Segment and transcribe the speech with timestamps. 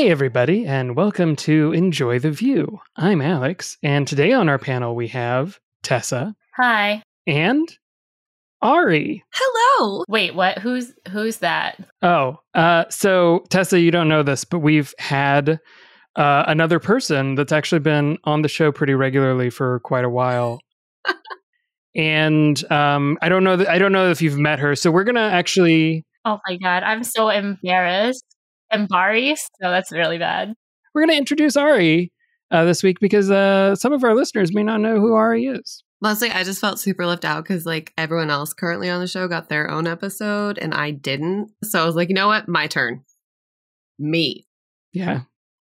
[0.00, 2.80] Hey, everybody, and welcome to Enjoy the Vue.
[2.96, 7.02] I'm Alex, and today on our panel we have Tessa Hi.
[7.26, 7.68] and
[8.62, 9.22] Ari.
[9.30, 10.06] Hello.
[10.08, 10.56] Wait, what?
[10.56, 11.78] Who's who's that?
[12.00, 15.60] Oh, uh, so Tessa, you don't know this, but we've had
[16.16, 20.62] uh, another person that's actually been on the show pretty regularly for quite a while.
[21.94, 24.74] and um, I don't know that I don't know if you've met her.
[24.76, 28.24] So we're gonna actually Oh my god, I'm so embarrassed.
[28.72, 29.50] Embarrassed?
[29.62, 30.54] So that's really bad.
[30.94, 32.12] we're gonna introduce Ari
[32.50, 35.82] uh, this week because uh, some of our listeners may not know who Ari is.
[36.02, 39.28] Mostly, I just felt super left out because like everyone else currently on the show
[39.28, 41.52] got their own episode and I didn't.
[41.62, 42.48] So I was like, you know what?
[42.48, 43.04] My turn.
[43.98, 44.46] Me.
[44.94, 45.22] Yeah,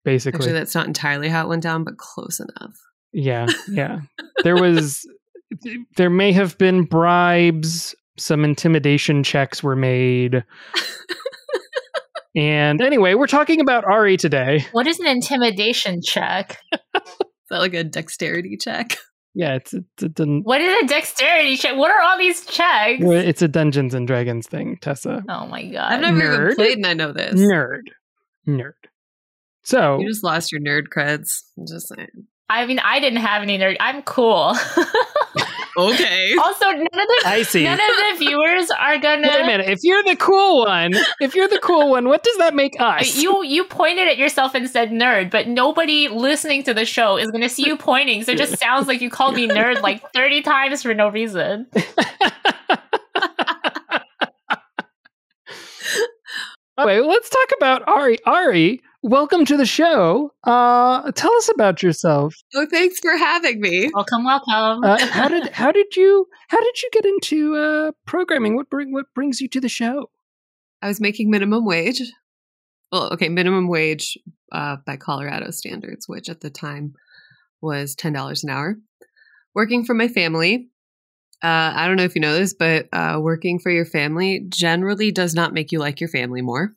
[0.04, 0.38] basically.
[0.38, 2.76] Actually, that's not entirely how it went down, but close enough.
[3.12, 4.00] Yeah, yeah.
[4.42, 5.08] There was,
[5.96, 7.94] there may have been bribes.
[8.18, 10.42] Some intimidation checks were made.
[12.36, 14.64] and anyway, we're talking about Ari today.
[14.72, 16.58] What is an intimidation check?
[16.94, 17.00] Is
[17.50, 18.96] that like a dexterity check?
[19.38, 21.76] Yeah, it's it's a, dun- What is a dexterity check?
[21.76, 23.02] What are all these checks?
[23.04, 25.22] it's a Dungeons and Dragons thing, Tessa.
[25.28, 25.92] Oh my god.
[25.92, 26.42] I've never nerd.
[26.44, 27.34] even played and I know this.
[27.38, 27.82] Nerd,
[28.48, 28.72] nerd.
[29.62, 31.42] So You just lost your nerd creds.
[31.58, 32.08] I'm just saying.
[32.48, 33.76] I mean, I didn't have any nerd.
[33.78, 34.54] I'm cool.
[35.76, 36.34] Okay.
[36.40, 37.64] also, none of the I see.
[37.64, 39.28] none of the viewers are gonna.
[39.28, 39.68] Wait a minute.
[39.68, 43.16] If you're the cool one, if you're the cool one, what does that make us?
[43.16, 47.30] You you pointed at yourself and said nerd, but nobody listening to the show is
[47.30, 48.24] going to see you pointing.
[48.24, 51.66] So it just sounds like you called me nerd like thirty times for no reason.
[56.78, 58.18] Anyway, let's talk about Ari.
[58.26, 60.32] Ari, welcome to the show.
[60.42, 62.34] Uh, tell us about yourself.
[62.54, 63.90] Oh, thanks for having me.
[63.94, 64.84] Welcome, welcome.
[64.84, 68.56] Uh, how did how did you how did you get into uh, programming?
[68.56, 70.10] What bring what brings you to the show?
[70.82, 72.02] I was making minimum wage.
[72.92, 74.18] Well, okay, minimum wage
[74.52, 76.94] uh, by Colorado standards, which at the time
[77.60, 78.76] was ten dollars an hour.
[79.54, 80.68] Working for my family.
[81.42, 85.12] Uh, I don't know if you know this, but uh, working for your family generally
[85.12, 86.72] does not make you like your family more.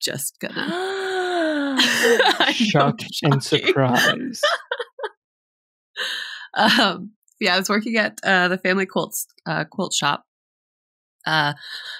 [0.00, 0.90] Just gonna
[1.80, 3.40] I know, Shock and shocking.
[3.40, 4.40] surprise.
[6.54, 10.24] um, yeah, I was working at uh, the family quilts uh, quilt shop,
[11.26, 11.54] uh,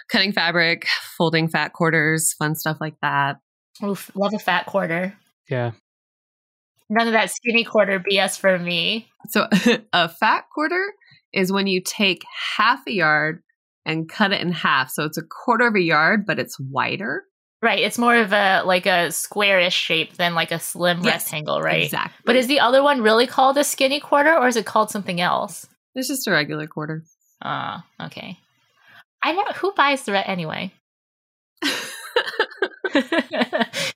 [0.08, 0.86] cutting fabric,
[1.16, 3.38] folding fat quarters, fun stuff like that.
[3.82, 5.14] Oof, love a fat quarter.
[5.48, 5.72] Yeah.
[6.88, 9.08] None of that skinny quarter BS for me.
[9.28, 9.48] So
[9.92, 10.92] a fat quarter
[11.32, 12.24] is when you take
[12.56, 13.42] half a yard
[13.84, 14.90] and cut it in half.
[14.90, 17.24] So it's a quarter of a yard, but it's wider.
[17.64, 21.62] Right, it's more of a like a squarish shape than like a slim Yes, rectangle,
[21.62, 21.84] right?
[21.84, 22.22] Exactly.
[22.26, 25.20] But is the other one really called a skinny quarter, or is it called something
[25.20, 25.66] else?
[25.94, 27.04] it's just a regular quarter.
[27.42, 28.38] Ah, okay.
[29.22, 29.52] I never.
[29.54, 30.72] Who buys the red anyway?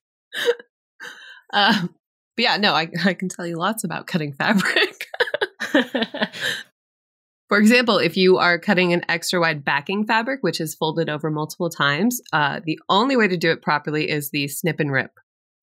[1.52, 1.94] Um,
[2.36, 5.06] but yeah, no, I, I can tell you lots about cutting fabric.
[7.48, 11.30] For example, if you are cutting an extra wide backing fabric, which is folded over
[11.30, 15.12] multiple times, uh, the only way to do it properly is the snip and rip.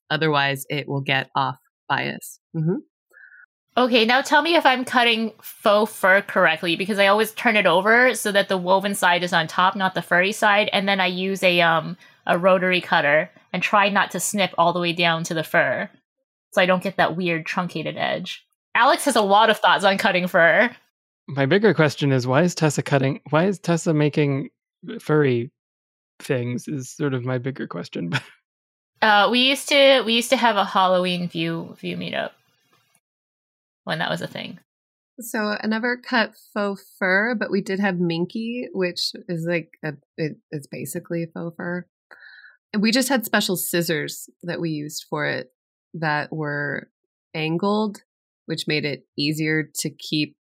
[0.09, 1.57] Otherwise, it will get off
[1.87, 2.39] bias.
[2.53, 2.77] hmm
[3.77, 7.65] okay, now tell me if I'm cutting faux fur correctly because I always turn it
[7.65, 10.99] over so that the woven side is on top, not the furry side, and then
[10.99, 14.93] I use a um a rotary cutter and try not to snip all the way
[14.93, 15.89] down to the fur,
[16.51, 18.45] so I don't get that weird truncated edge.
[18.73, 20.75] Alex has a lot of thoughts on cutting fur.
[21.27, 23.19] My bigger question is why is Tessa cutting?
[23.29, 24.49] Why is Tessa making
[24.99, 25.51] furry
[26.19, 26.67] things?
[26.67, 28.11] Is sort of my bigger question.
[29.01, 32.31] Uh, we used to we used to have a Halloween view view meetup
[33.83, 34.57] when that was a thing.
[35.19, 39.93] So I never cut faux fur, but we did have minky, which is like a,
[40.17, 41.85] it, it's basically faux fur.
[42.73, 45.51] And we just had special scissors that we used for it
[45.93, 46.89] that were
[47.33, 48.01] angled,
[48.47, 50.35] which made it easier to keep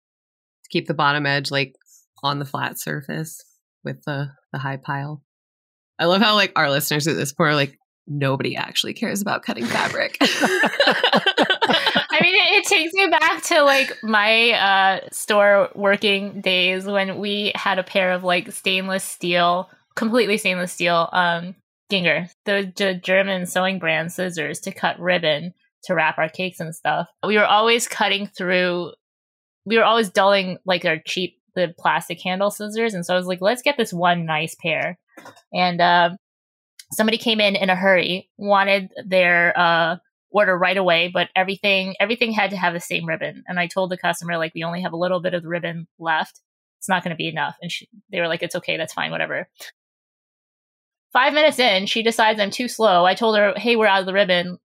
[0.65, 1.75] to keep the bottom edge like
[2.23, 3.43] on the flat surface
[3.83, 5.23] with the the high pile.
[5.97, 7.77] I love how like our listeners at this point are like
[8.07, 10.17] nobody actually cares about cutting fabric.
[10.21, 17.19] I mean, it, it takes me back to like my uh, store working days when
[17.19, 21.55] we had a pair of like stainless steel, completely stainless steel, um,
[21.91, 25.53] Gingher, the, the German sewing brand scissors to cut ribbon
[25.83, 27.07] to wrap our cakes and stuff.
[27.25, 28.93] We were always cutting through.
[29.65, 33.27] We were always dulling like our cheap the plastic handle scissors, and so I was
[33.27, 34.97] like, let's get this one nice pair.
[35.53, 36.17] And uh,
[36.91, 39.97] somebody came in in a hurry, wanted their uh,
[40.31, 43.43] order right away, but everything everything had to have the same ribbon.
[43.47, 45.87] And I told the customer like we only have a little bit of the ribbon
[45.97, 46.41] left.
[46.79, 47.55] It's not going to be enough.
[47.61, 49.47] And she, they were like, "It's okay, that's fine, whatever."
[51.13, 53.05] Five minutes in, she decides I'm too slow.
[53.05, 54.59] I told her, hey, we're out of the ribbon.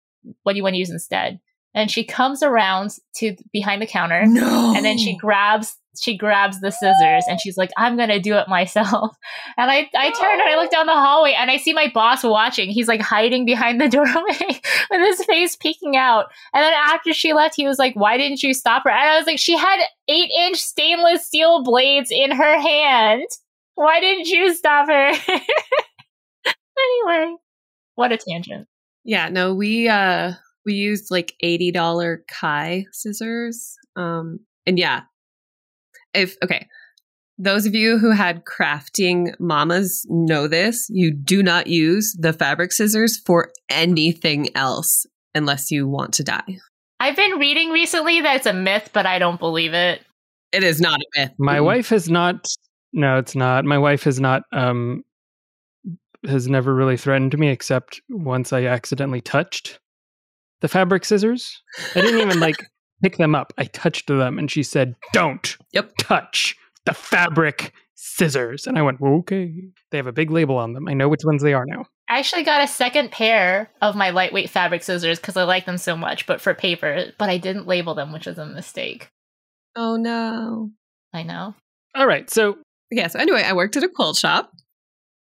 [0.43, 1.41] What do you want to use instead?
[1.77, 4.25] And she comes around to behind the counter.
[4.25, 4.73] No.
[4.75, 8.47] And then she grabs she grabs the scissors and she's like, I'm gonna do it
[8.47, 9.15] myself.
[9.59, 12.23] And I, I turn and I look down the hallway and I see my boss
[12.23, 12.69] watching.
[12.69, 16.25] He's like hiding behind the doorway with his face peeking out.
[16.53, 18.91] And then after she left, he was like, Why didn't you stop her?
[18.91, 23.25] And I was like, She had eight inch stainless steel blades in her hand.
[23.75, 25.11] Why didn't you stop her?
[26.47, 27.35] anyway,
[27.95, 28.67] what a tangent.
[29.03, 30.33] Yeah, no, we uh
[30.67, 33.75] we used like $80 Kai scissors.
[33.95, 35.01] Um and yeah.
[36.13, 36.67] If okay,
[37.37, 40.87] those of you who had crafting mamas know this.
[40.89, 45.05] You do not use the fabric scissors for anything else
[45.35, 46.57] unless you want to die.
[46.99, 50.01] I've been reading recently that it's a myth, but I don't believe it.
[50.51, 51.31] It is not a myth.
[51.37, 51.65] My Mm-mm.
[51.65, 52.47] wife has not.
[52.91, 53.65] No, it's not.
[53.65, 54.43] My wife has not.
[54.51, 55.03] Um,
[56.25, 59.79] has never really threatened me except once I accidentally touched
[60.61, 61.61] the fabric scissors.
[61.95, 62.55] I didn't even like
[63.03, 63.53] pick them up.
[63.57, 65.91] I touched them, and she said, "Don't Yep.
[65.99, 66.55] touch
[66.85, 69.53] the fabric scissors." And I went, well, "Okay."
[69.91, 70.87] They have a big label on them.
[70.87, 71.85] I know which ones they are now.
[72.09, 75.77] I actually got a second pair of my lightweight fabric scissors because I like them
[75.77, 79.09] so much, but for paper, but I didn't label them, which is a mistake.
[79.75, 80.71] Oh no.
[81.13, 81.55] I know.
[81.95, 82.57] All right, so
[82.89, 84.49] yeah so anyway i worked at a quilt shop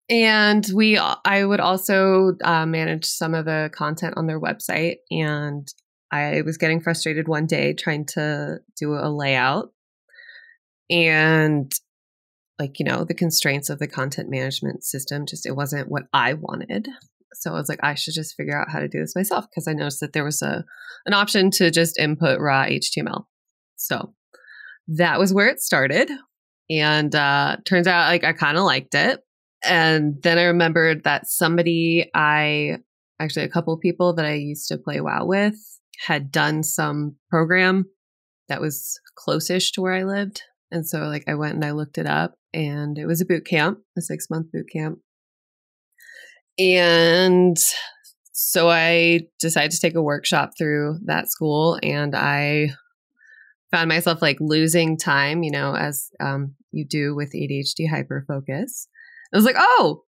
[0.09, 4.98] and we i would also uh, manage some of the content on their website.
[5.12, 5.68] And
[6.12, 9.71] i was getting frustrated one day trying to do a layout.
[10.89, 11.71] And
[12.59, 16.33] like you know the constraints of the content management system just it wasn't what i
[16.33, 16.88] wanted.
[17.33, 19.68] So i was like i should just figure out how to do this myself because
[19.68, 20.63] i noticed that there was a
[21.06, 23.25] an option to just input raw html
[23.75, 24.13] so
[24.88, 26.09] that was where it started.
[26.69, 29.21] And uh turns out like i kind of liked it
[29.63, 32.77] and then i remembered that somebody i
[33.19, 35.56] actually a couple people that i used to play WoW with
[36.06, 37.86] had done some program
[38.50, 41.98] that was close-ish to where i lived and so like i went and i looked
[41.98, 45.00] it up and it was a boot camp a six month boot camp
[46.59, 47.57] and
[48.31, 52.69] so i decided to take a workshop through that school and i
[53.71, 58.88] found myself like losing time, you know, as um, you do with ADHD hyperfocus.
[59.33, 60.03] I was like, oh,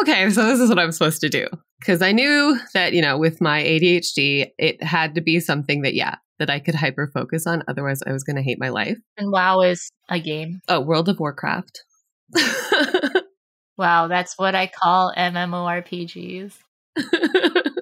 [0.00, 1.46] okay, so this is what I'm supposed to do.
[1.80, 5.94] Because I knew that, you know, with my ADHD, it had to be something that,
[5.94, 7.62] yeah, that I could hyper focus on.
[7.68, 8.98] Otherwise, I was going to hate my life.
[9.16, 10.60] And WoW is a game.
[10.68, 11.84] Oh, World of Warcraft.
[13.80, 16.52] Wow, that's what I call MMORPGs.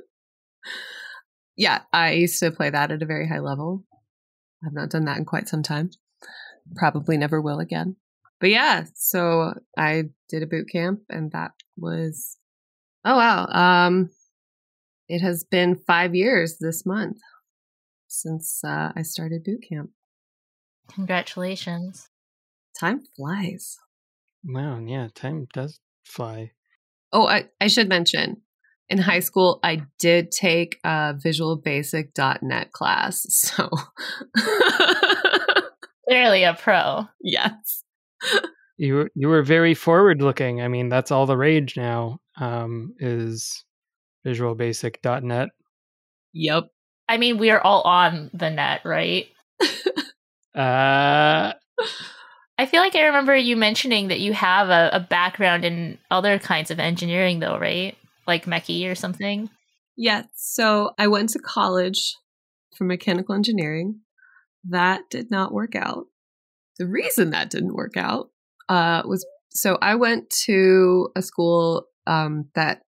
[1.57, 3.83] yeah, I used to play that at a very high level.
[4.65, 5.91] I've not done that in quite some time.
[6.77, 7.97] Probably never will again.
[8.41, 12.37] But yeah, so I did a boot camp and that was
[13.05, 13.47] oh wow.
[13.47, 14.11] Um
[15.09, 17.19] it has been 5 years this month
[18.09, 19.91] since uh, I started boot camp.
[20.93, 22.09] Congratulations.
[22.79, 23.79] Time flies.
[24.45, 26.53] wow, yeah, time does fly.
[27.13, 28.43] Oh, I, I should mention
[28.89, 33.27] in high school, I did take a visualbasic.net class.
[33.31, 33.69] So,
[36.09, 37.07] Clearly a pro.
[37.23, 37.85] yes.
[38.81, 40.63] You were you were very forward looking.
[40.63, 42.21] I mean, that's all the rage now.
[42.41, 43.65] Um, is
[44.25, 45.49] visualbasic.net.
[46.33, 46.65] Yep.
[47.09, 49.27] I mean, we are all on the net, right?
[50.59, 51.53] Uh,
[52.59, 56.41] I feel like I remember you mentioning that you have a, a background in other
[56.41, 57.97] kinds of engineering, though, right?
[58.27, 59.49] Like Mechie or something.
[59.97, 60.25] Yeah.
[60.35, 62.17] So I went to college
[62.77, 64.01] for mechanical engineering.
[64.69, 66.07] That did not work out.
[66.79, 68.31] The reason that didn't work out
[68.69, 72.83] uh, was so I went to a school um, that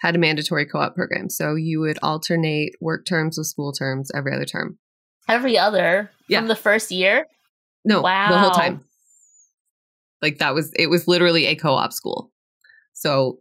[0.00, 1.28] had a mandatory co op program.
[1.28, 4.78] So you would alternate work terms with school terms every other term.
[5.28, 6.38] Every other Yeah.
[6.38, 7.26] from the first year.
[7.84, 8.84] No, the whole time.
[10.22, 12.32] Like that was it was literally a co-op school.
[12.92, 13.38] So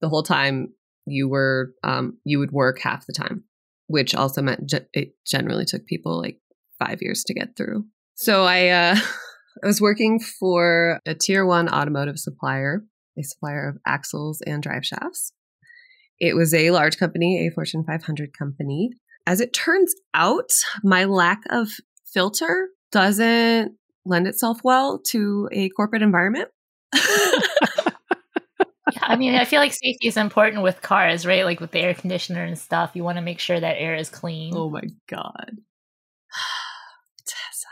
[0.00, 0.74] the whole time
[1.06, 3.44] you were um you would work half the time,
[3.86, 6.40] which also meant ge- it generally took people like
[6.78, 7.86] 5 years to get through.
[8.14, 8.96] So I uh
[9.62, 12.84] I was working for a tier 1 automotive supplier,
[13.18, 15.32] a supplier of axles and drive shafts.
[16.18, 18.90] It was a large company, a Fortune 500 company.
[19.26, 20.50] As it turns out,
[20.82, 21.68] my lack of
[22.12, 23.72] filter doesn't
[24.04, 26.48] lend itself well to a corporate environment.
[28.92, 31.44] Yeah, I mean, I feel like safety is important with cars, right?
[31.44, 32.90] Like with the air conditioner and stuff.
[32.94, 34.52] You want to make sure that air is clean.
[34.54, 35.56] oh my god.
[37.26, 37.68] Tessa.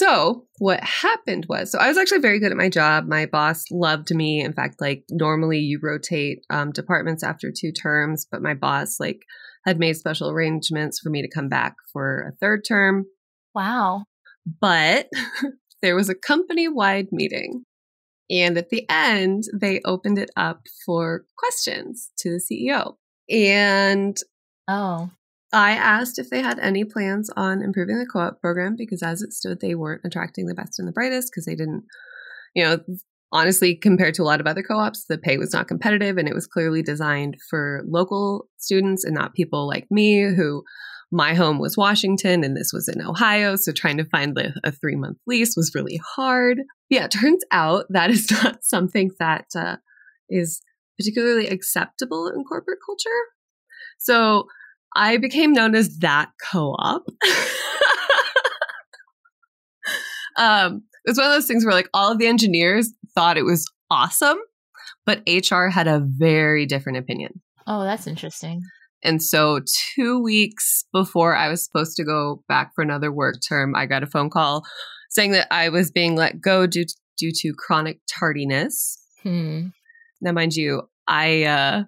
[0.00, 3.06] So, what happened was, so I was actually very good at my job.
[3.06, 4.40] My boss loved me.
[4.40, 9.20] In fact, like normally you rotate um, departments after two terms, but my boss like
[9.66, 13.04] had made special arrangements for me to come back for a third term.
[13.54, 14.04] Wow.
[14.58, 15.10] But
[15.82, 17.66] there was a company wide meeting.
[18.30, 22.94] And at the end, they opened it up for questions to the CEO.
[23.28, 24.16] And
[24.66, 25.10] Oh.
[25.52, 29.22] I asked if they had any plans on improving the co op program because, as
[29.22, 31.84] it stood, they weren't attracting the best and the brightest because they didn't,
[32.54, 32.78] you know,
[33.32, 36.28] honestly, compared to a lot of other co ops, the pay was not competitive and
[36.28, 40.62] it was clearly designed for local students and not people like me who
[41.12, 43.56] my home was Washington and this was in Ohio.
[43.56, 46.60] So trying to find a, three month lease was really hard.
[46.88, 49.76] Yeah, it turns out that is not something that uh,
[50.28, 50.62] is
[50.98, 53.10] particularly acceptable in corporate culture.
[53.98, 54.46] So
[54.94, 57.02] I became known as that co-op.
[60.36, 63.44] um, it was one of those things where like all of the engineers thought it
[63.44, 64.38] was awesome,
[65.06, 67.40] but HR had a very different opinion.
[67.66, 68.62] Oh, that's interesting.
[69.02, 69.60] And so,
[69.94, 74.02] two weeks before I was supposed to go back for another work term, I got
[74.02, 74.64] a phone call
[75.08, 78.98] saying that I was being let go due to, due to chronic tardiness.
[79.22, 79.68] Hmm.
[80.20, 81.84] Now, mind you, I uh,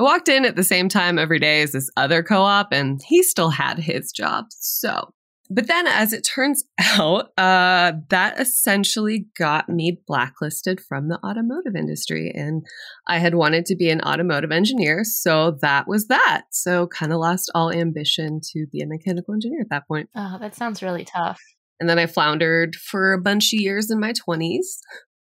[0.00, 3.02] I walked in at the same time every day as this other co op, and
[3.06, 4.46] he still had his job.
[4.48, 5.12] So,
[5.50, 11.76] but then as it turns out, uh, that essentially got me blacklisted from the automotive
[11.76, 12.32] industry.
[12.34, 12.64] And
[13.06, 15.04] I had wanted to be an automotive engineer.
[15.04, 16.44] So that was that.
[16.50, 20.08] So, kind of lost all ambition to be a mechanical engineer at that point.
[20.16, 21.42] Oh, that sounds really tough.
[21.78, 24.78] And then I floundered for a bunch of years in my 20s.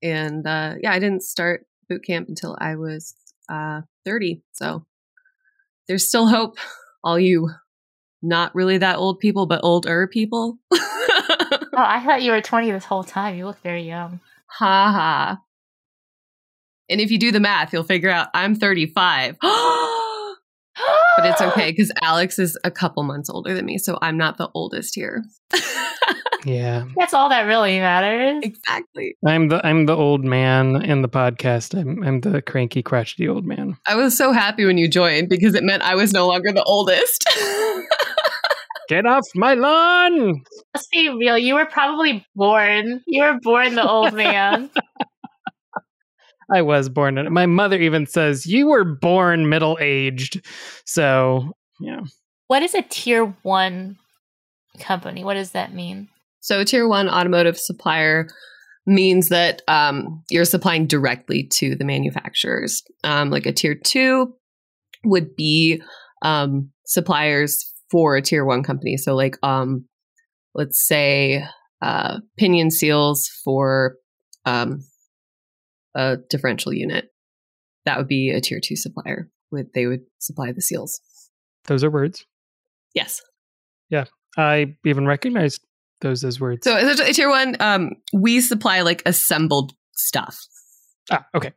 [0.01, 3.13] And uh, yeah, I didn't start boot camp until I was
[3.49, 4.43] uh, 30.
[4.53, 4.85] So
[5.87, 6.57] there's still hope,
[7.03, 7.49] all you
[8.21, 10.57] not really that old people, but older people.
[10.73, 13.35] oh, I thought you were 20 this whole time.
[13.35, 14.21] You look very young.
[14.47, 15.39] Ha ha.
[16.89, 19.37] And if you do the math, you'll figure out I'm 35.
[19.41, 23.77] but it's okay because Alex is a couple months older than me.
[23.77, 25.23] So I'm not the oldest here.
[26.45, 26.85] Yeah.
[26.97, 28.43] That's all that really matters.
[28.43, 29.15] Exactly.
[29.25, 31.79] I'm the I'm the old man in the podcast.
[31.79, 33.77] I'm I'm the cranky, crotchety old man.
[33.87, 36.63] I was so happy when you joined because it meant I was no longer the
[36.63, 37.25] oldest.
[38.89, 40.43] Get off my lawn!
[40.75, 41.37] Let's be real.
[41.37, 43.01] You were probably born.
[43.07, 44.69] You were born the old man.
[46.53, 47.17] I was born.
[47.17, 50.45] In, my mother even says you were born middle aged.
[50.85, 52.01] So yeah.
[52.47, 53.97] What is a tier one
[54.79, 55.23] company?
[55.23, 56.09] What does that mean?
[56.43, 58.27] So, tier one automotive supplier
[58.85, 62.83] means that um, you're supplying directly to the manufacturers.
[63.05, 64.35] Um, like a tier two
[65.05, 65.81] would be
[66.21, 68.97] um, suppliers for a tier one company.
[68.97, 69.85] So, like, um,
[70.53, 71.45] let's say
[71.81, 73.95] uh, pinion seals for
[74.45, 74.83] um,
[75.95, 77.05] a differential unit.
[77.85, 79.29] That would be a tier two supplier.
[79.53, 80.99] Would they would supply the seals?
[81.67, 82.25] Those are words.
[82.93, 83.21] Yes.
[83.89, 84.05] Yeah,
[84.37, 85.61] I even recognized
[86.03, 86.63] those as words.
[86.63, 90.37] So essentially, tier one, um, we supply like assembled stuff.
[91.09, 91.53] Ah, okay.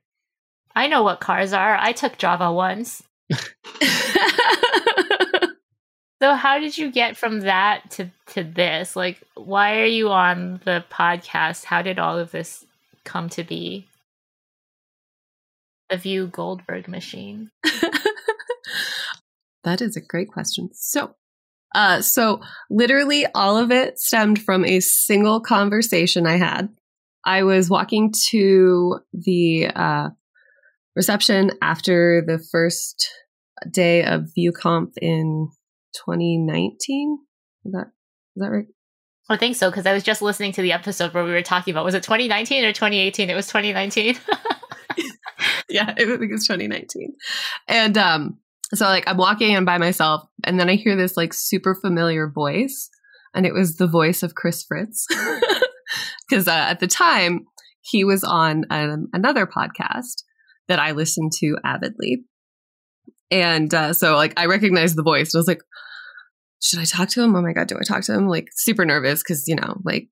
[0.74, 1.76] I know what cars are.
[1.76, 3.02] I took Java once.
[6.22, 8.96] so how did you get from that to to this?
[8.96, 11.64] Like, why are you on the podcast?
[11.64, 12.64] How did all of this
[13.04, 13.86] come to be?
[15.90, 17.50] The Vue Goldberg machine.
[19.64, 20.70] that is a great question.
[20.72, 21.14] So,
[21.75, 26.68] uh, so literally all of it stemmed from a single conversation I had.
[27.25, 30.08] I was walking to the uh,
[30.94, 33.11] reception after the first
[33.70, 35.49] day of VueConf in
[35.94, 37.18] 2019.
[37.64, 37.87] Is that
[38.37, 38.66] is that right?
[39.28, 41.73] I think so because I was just listening to the episode where we were talking
[41.73, 43.28] about was it 2019 or 2018?
[43.28, 44.16] It was 2019.
[45.68, 47.14] yeah, I think it was 2019.
[47.68, 48.38] And um,
[48.75, 52.28] so like I'm walking in by myself and then I hear this like super familiar
[52.28, 52.90] voice
[53.35, 55.06] and it was the voice of Chris Fritz.
[56.30, 57.46] Cuz uh, at the time
[57.80, 60.25] he was on um, another podcast
[60.68, 62.25] that I listened to avidly.
[63.30, 65.62] And uh, so like I recognized the voice and I was like
[66.62, 67.37] should I talk to him?
[67.37, 68.28] Oh my god, do I talk to him?
[68.28, 70.08] Like super nervous cuz you know, like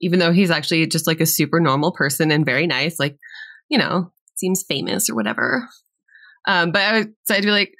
[0.00, 3.18] even though he's actually just like a super normal person and very nice, like
[3.68, 5.68] you know, seems famous or whatever.
[6.46, 7.74] Um, but I decided to be like,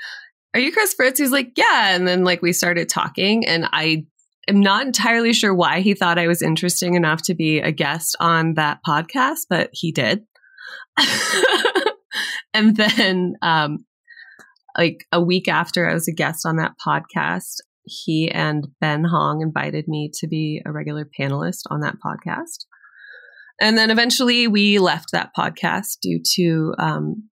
[0.55, 1.19] are you Chris Fritz?
[1.19, 1.95] He's like, yeah.
[1.95, 4.07] And then like we started talking and I
[4.49, 8.17] am not entirely sure why he thought I was interesting enough to be a guest
[8.21, 10.25] on that podcast, but he did.
[12.55, 13.85] and then, um,
[14.77, 19.41] like a week after I was a guest on that podcast, he and Ben Hong
[19.41, 22.65] invited me to be a regular panelist on that podcast.
[23.61, 27.29] And then eventually we left that podcast due to um,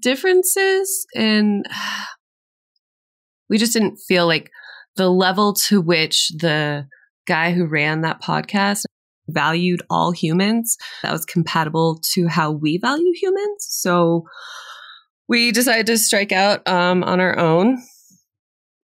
[0.00, 1.66] differences and
[3.48, 4.50] We just didn't feel like
[4.96, 6.86] the level to which the
[7.26, 8.84] guy who ran that podcast
[9.28, 13.66] valued all humans that was compatible to how we value humans.
[13.68, 14.24] So
[15.28, 17.82] we decided to strike out um, on our own.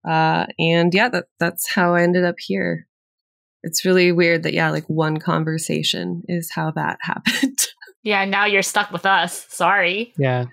[0.08, 2.86] Uh, and yeah, that, that's how I ended up here.
[3.62, 7.58] It's really weird that, yeah, like one conversation is how that happened.
[8.02, 9.46] Yeah, now you're stuck with us.
[9.50, 10.12] Sorry.
[10.18, 10.46] Yeah.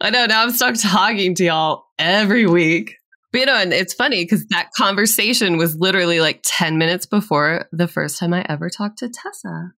[0.00, 0.26] I know.
[0.26, 2.96] Now I'm stuck talking to y'all every week.
[3.32, 7.66] But you know, and it's funny because that conversation was literally like 10 minutes before
[7.72, 9.72] the first time I ever talked to Tessa.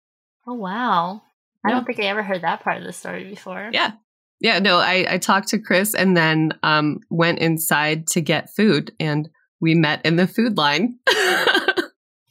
[0.46, 1.22] Oh, wow.
[1.64, 1.76] I Yeah.
[1.76, 3.70] don't think I ever heard that part of the story before.
[3.72, 3.92] Yeah.
[4.40, 8.92] Yeah, no, I, I talked to Chris and then um, went inside to get food
[9.00, 10.98] and we met in the food line.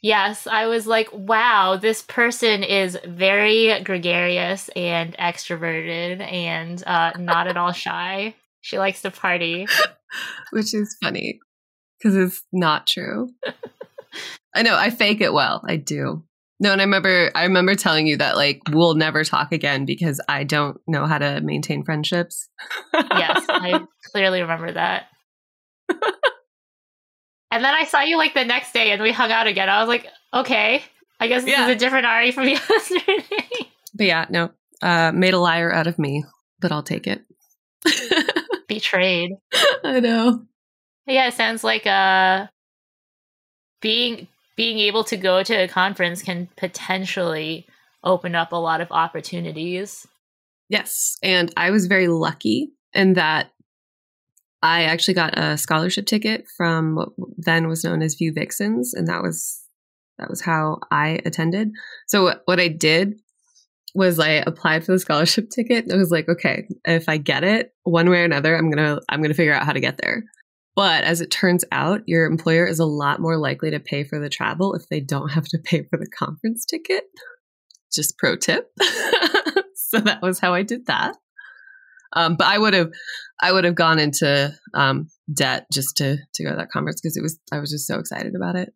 [0.03, 7.47] Yes, I was like, wow, this person is very gregarious and extroverted and uh, not
[7.47, 8.35] at all shy.
[8.59, 9.65] She likes to party.
[10.51, 11.39] Which is funny
[11.97, 13.29] because it's not true.
[14.53, 15.63] I know, I fake it well.
[15.65, 16.25] I do.
[16.59, 20.21] No, and I remember I remember telling you that like we'll never talk again because
[20.27, 22.47] I don't know how to maintain friendships.
[22.93, 25.07] Yes, I clearly remember that.
[27.53, 29.69] And then I saw you like the next day and we hung out again.
[29.69, 30.81] I was like, okay,
[31.19, 31.67] I guess this Yeah.
[31.67, 33.23] is a different Ari from yesterday.
[33.93, 34.49] But yeah, no.
[34.81, 36.25] Uh made a liar out of me,
[36.59, 37.21] but I'll take it.
[38.67, 39.31] Betrayed.
[39.83, 40.45] I know.
[41.05, 42.47] Yeah, it sounds like uh
[43.81, 47.67] being being able to go to a conference can potentially
[48.03, 50.07] open up a lot of opportunities.
[50.69, 51.17] Yes.
[51.21, 53.51] And I was very lucky in that
[54.63, 59.07] I actually got a scholarship ticket from what then was known as Vue Vixens, and
[59.07, 59.61] that was
[60.17, 61.71] that was how I attended.
[62.07, 63.15] So what- I did
[63.93, 65.91] was I applied for the scholarship ticket.
[65.91, 69.21] I was like, okay, if I get it one way or another, I'm gonna I'm
[69.21, 70.23] gonna figure out how to get there.
[70.75, 74.17] But as it turns out, your employer is a lot more likely to pay for
[74.17, 77.03] the travel if they don't have to pay for the conference ticket.
[77.93, 78.71] Just pro tip.
[79.75, 81.15] so that was how I did that.
[82.15, 82.91] Um, but I would have,
[83.41, 87.17] I would have gone into um, debt just to to go to that conference because
[87.17, 88.73] it was, I was just so excited about it.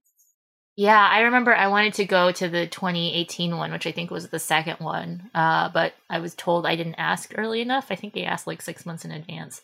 [0.76, 4.30] Yeah, I remember I wanted to go to the 2018 one, which I think was
[4.30, 5.30] the second one.
[5.34, 7.88] Uh, but I was told I didn't ask early enough.
[7.90, 9.62] I think they asked like six months in advance.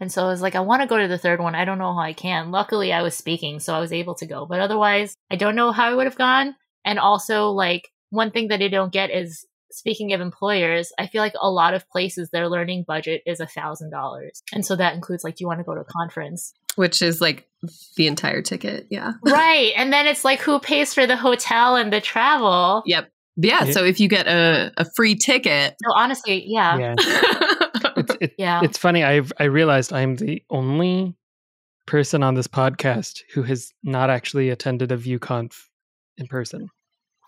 [0.00, 1.54] And so I was like, I want to go to the third one.
[1.54, 2.50] I don't know how I can.
[2.50, 4.44] Luckily, I was speaking, so I was able to go.
[4.46, 6.56] But otherwise, I don't know how I would have gone.
[6.84, 11.22] And also, like, one thing that I don't get is speaking of employers, I feel
[11.22, 14.42] like a lot of places their learning budget is a thousand dollars.
[14.52, 16.52] And so that includes like, do you want to go to a conference?
[16.76, 17.48] Which is like
[17.96, 18.86] the entire ticket.
[18.90, 19.12] Yeah.
[19.24, 19.72] right.
[19.76, 22.82] And then it's like, who pays for the hotel and the travel?
[22.86, 23.10] Yep.
[23.36, 23.64] Yeah.
[23.64, 23.72] Yeah.
[23.72, 26.78] So if you get a, a free ticket, So honestly, yeah.
[26.78, 26.94] Yeah.
[26.98, 27.22] yeah.
[27.96, 28.60] It's it, Yeah.
[28.62, 29.02] it's funny.
[29.04, 31.16] I've I realized I'm the only
[31.86, 35.52] person on this podcast who has not actually attended a VueConf
[36.18, 36.68] in person.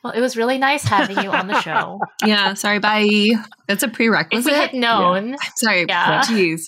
[0.03, 2.01] Well, it was really nice having you on the show.
[2.25, 2.55] Yeah.
[2.55, 2.79] Sorry.
[2.79, 3.31] Bye.
[3.69, 4.53] That's a if prerequisite.
[4.53, 5.87] we had known, sorry.
[5.89, 6.23] Yeah.
[6.27, 6.63] Jeez.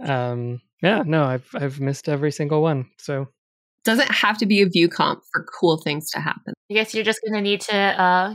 [0.00, 2.86] Um, yeah, no, I've I've missed every single one.
[2.98, 3.28] So
[3.84, 6.54] Doesn't have to be a VueConf for cool things to happen.
[6.70, 8.34] I guess you're just going to need to uh,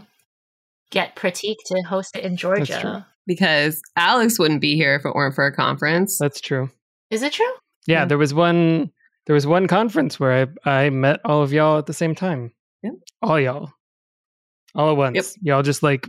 [0.91, 2.55] get Pratik to host it in true.
[2.57, 3.05] Georgia.
[3.27, 6.17] Because Alex wouldn't be here if it weren't for a conference.
[6.17, 6.69] that's true.
[7.11, 7.45] Is it true?
[7.87, 8.05] Yeah, Yeah.
[8.05, 8.91] there was one
[9.27, 12.51] there was one conference where I I met all of y'all at the same time.
[12.83, 12.93] Yep.
[13.21, 13.71] All y'all.
[14.75, 15.15] All at once.
[15.15, 15.25] Yep.
[15.41, 16.07] Y'all just like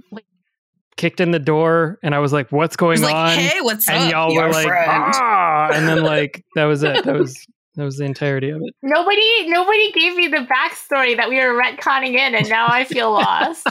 [0.97, 3.39] kicked in the door and I was like, what's going It was like, on?
[3.39, 7.05] hey, what's and up, y'all your were like, ah, and then like that was it.
[7.05, 7.47] That was
[7.77, 8.75] that was the entirety of it.
[8.83, 13.13] Nobody, nobody gave me the backstory that we were retconning in, and now I feel
[13.13, 13.67] lost.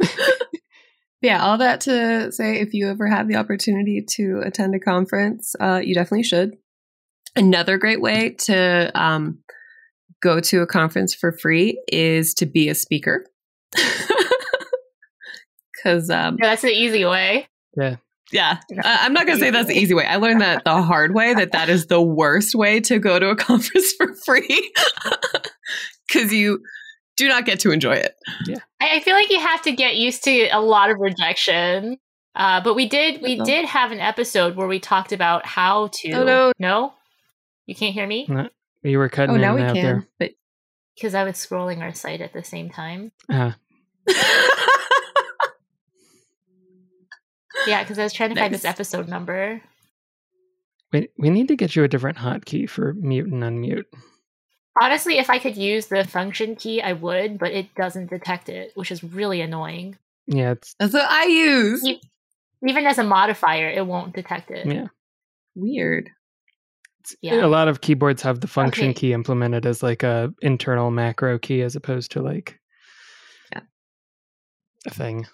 [1.22, 5.54] yeah, all that to say, if you ever have the opportunity to attend a conference,
[5.60, 6.56] uh, you definitely should.
[7.36, 9.38] Another great way to um,
[10.24, 13.26] go to a conference for free is to be a speaker.
[15.76, 17.46] Because, um, Yeah, that's the easy way.
[17.76, 20.06] yeah, uh, I'm not going to say that's the easy way.
[20.06, 23.28] I learned that the hard way, that that is the worst way to go to
[23.28, 24.72] a conference for free.
[26.08, 26.62] Because you
[27.18, 28.14] do not get to enjoy it.
[28.80, 31.98] I, I feel like you have to get used to a lot of rejection.
[32.34, 36.12] Uh, but we did, we did have an episode where we talked about how to.
[36.12, 36.52] Oh, no.
[36.58, 36.94] no,
[37.66, 38.26] you can't hear me
[38.84, 39.82] You were cutting Oh, in now we out can.
[39.84, 40.06] there.
[40.18, 40.30] But
[40.94, 43.10] because I was scrolling our site at the same time.
[43.32, 43.52] Uh,
[47.66, 49.62] Yeah, because I was trying to find this episode number.
[50.92, 53.84] We, we need to get you a different hotkey for mute and unmute.
[54.80, 58.72] Honestly, if I could use the function key, I would, but it doesn't detect it,
[58.74, 59.96] which is really annoying.
[60.26, 61.88] Yeah, it's That's what I use.
[62.66, 64.66] Even as a modifier, it won't detect it.
[64.66, 64.88] yeah.
[65.54, 66.10] Weird.
[67.04, 67.44] It's- Yeah.
[67.44, 68.94] A lot of keyboards have the function Okay.
[68.94, 72.58] key implemented as like a internal macro key as opposed to like
[73.52, 73.60] Yeah.
[74.86, 75.26] a thing.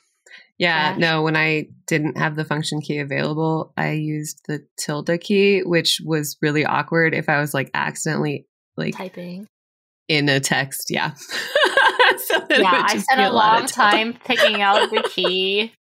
[0.58, 1.00] Yeah, Gosh.
[1.00, 6.00] no, when I didn't have the function key available, I used the tilde key, which
[6.04, 9.46] was really awkward if I was like accidentally like Typing.
[10.08, 10.88] in a text.
[10.90, 11.14] Yeah.
[11.14, 15.72] so Yeah, I spent a long time picking out the key.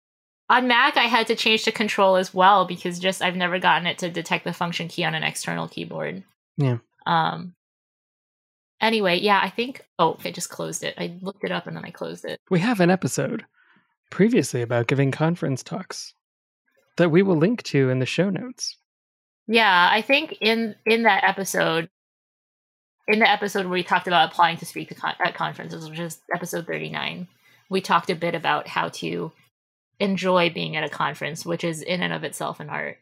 [0.50, 3.86] On Mac, I had to change to control as well because just I've never gotten
[3.86, 6.24] it to detect the function key on an external keyboard.
[6.58, 6.80] Yeah.
[7.06, 7.54] Um.
[8.82, 9.82] Anyway, yeah, I think.
[10.00, 10.96] Oh, I just closed it.
[10.98, 12.40] I looked it up and then I closed it.
[12.50, 13.46] We have an episode
[14.10, 16.14] previously about giving conference talks
[16.98, 18.78] that we will link to in the show notes.
[19.48, 21.90] Yeah, I think in in that episode,
[23.08, 26.00] in the episode where we talked about applying to speak to con- at conferences, which
[26.00, 27.28] is episode thirty nine,
[27.70, 29.32] we talked a bit about how to
[30.00, 32.98] enjoy being at a conference, which is in and of itself an art.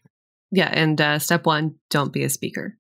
[0.52, 2.78] Yeah, and uh, step one, don't be a speaker.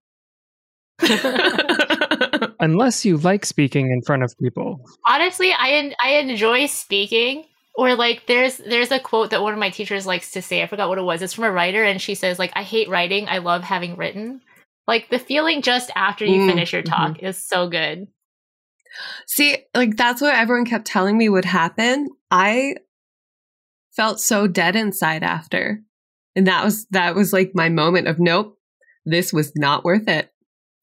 [2.59, 4.79] Unless you like speaking in front of people.
[5.05, 7.45] Honestly, I en- I enjoy speaking.
[7.75, 10.63] Or like there's there's a quote that one of my teachers likes to say.
[10.63, 11.21] I forgot what it was.
[11.21, 13.27] It's from a writer, and she says like I hate writing.
[13.29, 14.41] I love having written.
[14.87, 18.07] Like the feeling just after you Mm, finish your talk is so good.
[19.27, 22.09] See, like that's what everyone kept telling me would happen.
[22.31, 22.77] I
[23.97, 25.81] felt so dead inside after.
[26.37, 28.57] And that was that was like my moment of nope,
[29.05, 30.31] this was not worth it.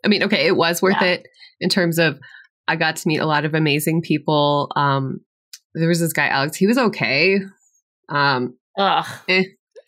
[0.04, 1.12] I mean, okay, it was worth Yeah.
[1.12, 1.28] it
[1.60, 2.18] in terms of
[2.68, 4.70] I got to meet a lot of amazing people.
[4.76, 5.20] Um
[5.74, 7.40] there was this guy Alex, he was okay.
[8.10, 9.06] Um Ugh.
[9.28, 9.44] I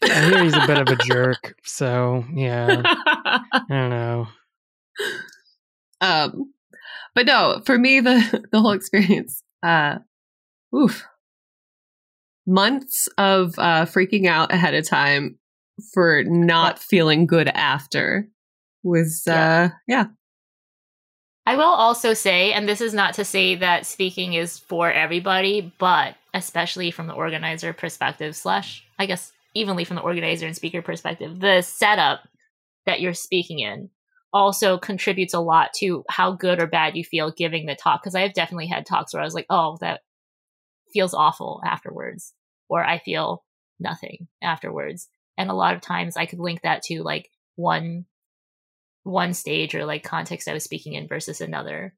[0.09, 4.29] hear he's a bit of a jerk, so yeah, I don't know.
[6.01, 6.53] um
[7.15, 9.99] but no, for me the the whole experience uh
[10.75, 11.05] oof
[12.47, 15.39] months of uh freaking out ahead of time
[15.93, 18.29] for not feeling good after
[18.83, 20.07] was uh yeah
[21.49, 25.73] I will also say, and this is not to say that speaking is for everybody,
[25.79, 30.83] but especially from the organizer perspective, slash, I guess, evenly from the organizer and speaker
[30.83, 32.29] perspective, the setup
[32.85, 33.91] that you're speaking in
[34.33, 38.03] also contributes a lot to how good or bad you feel giving the talk.
[38.03, 40.01] Because I have definitely had talks where I was like, oh, that
[40.97, 42.33] feels awful afterwards,
[42.69, 43.45] or I feel
[43.79, 45.09] nothing afterwards.
[45.37, 48.07] And a lot of times I could link that to like one
[49.03, 51.95] one stage or like context I was speaking in versus another.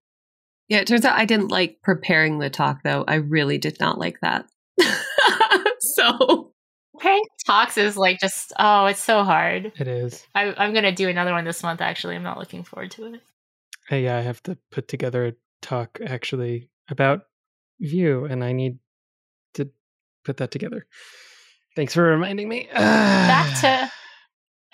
[0.68, 3.98] yeah it turns out i didn't like preparing the talk though i really did not
[3.98, 4.44] like that
[5.80, 6.52] so
[6.98, 9.72] Preparing talks is like just oh, it's so hard.
[9.78, 10.26] It is.
[10.34, 11.80] I, I'm gonna do another one this month.
[11.80, 13.20] Actually, I'm not looking forward to it.
[13.88, 15.32] Hey, yeah, I have to put together a
[15.62, 17.20] talk actually about
[17.80, 18.78] Vue, and I need to
[20.28, 20.86] put that together.
[21.74, 22.68] Thanks for reminding me.
[22.74, 23.90] Back to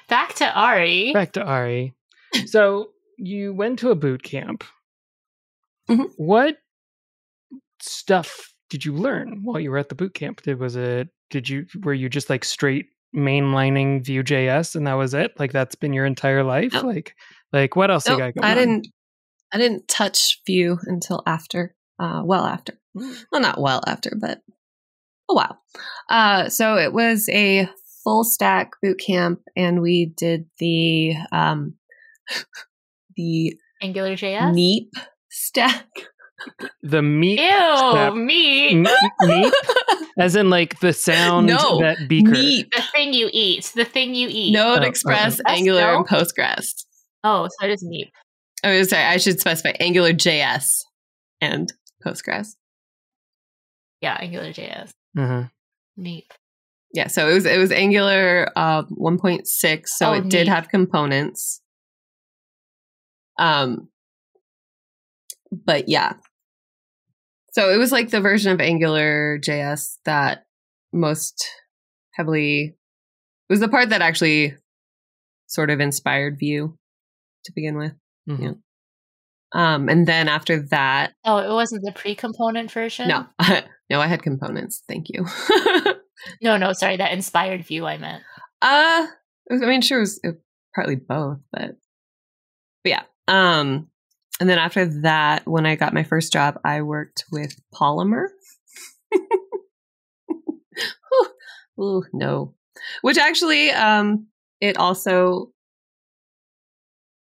[0.09, 1.13] back to Ari.
[1.13, 1.95] back to Ari.
[2.47, 4.65] So you went to a boot camp.
[5.89, 6.11] Mhm.
[6.17, 6.57] What
[7.81, 10.43] stuff did you learn while you were at the boot camp?
[10.43, 15.15] Did was it did you were you just like straight mainlining Vue.js and that was
[15.15, 15.39] it?
[15.39, 16.73] Like that's been your entire life?
[16.73, 16.85] Nope.
[16.85, 17.15] Like
[17.53, 18.89] like what else Nope, you got going i didn't
[19.53, 24.41] i didn't touch Vue until after uh well after well not well after but
[25.31, 25.59] a while
[26.11, 27.69] uh so it was a
[28.03, 31.75] full stack boot camp and we did the um
[33.17, 34.53] the Angular JS.
[34.55, 34.91] neep
[35.31, 35.87] stack
[36.83, 37.47] The meat Ew,
[37.93, 38.15] Snap.
[38.15, 38.75] meat.
[39.21, 39.53] Meat
[40.19, 42.31] as in like the sound No, that beaker.
[42.33, 43.73] neep The thing you eat.
[43.75, 44.53] The thing you eat.
[44.53, 45.55] node Oh, express okay.
[45.57, 45.97] angular No.
[45.99, 46.85] and postgres
[47.23, 48.11] Oh, so it is neep.
[48.63, 50.81] i was sorry i should specify angular js
[51.41, 51.73] and
[52.05, 52.55] postgres
[54.01, 54.91] Yeah, Angular JS.
[55.17, 55.45] Uh-huh.
[55.99, 56.25] Neep.
[56.93, 61.61] Yeah, so it was it was Angular uh, 1.6, so Oh, it did have components.
[63.39, 63.89] Um,
[65.51, 66.15] but yeah,
[67.53, 70.45] so it was like the version of Angular JS that
[70.93, 71.45] most
[72.13, 72.77] heavily
[73.49, 74.55] it was the part that actually
[75.49, 76.77] sort of inspired Vue
[77.45, 77.93] to begin with.
[78.29, 78.41] Mhm.
[78.43, 78.53] Yeah.
[79.75, 83.09] Um, and then after that, Oh, it wasn't the pre-component version.
[83.09, 83.27] no,
[83.91, 84.83] no, I had components.
[84.89, 85.27] Thank you.
[86.43, 86.73] no, no.
[86.73, 87.85] Sorry, that inspired Vue.
[87.87, 88.23] I meant.
[88.63, 89.07] Uh,
[89.51, 90.37] was, I mean, sure, it was, it was
[90.75, 91.77] partly both, but
[92.83, 93.03] but yeah.
[93.29, 93.89] Um,
[94.41, 98.27] and then after that, when I got my first job, I worked with Polymer.
[101.81, 102.55] Ooh, no,
[103.03, 104.27] which actually, um,
[104.61, 105.53] it also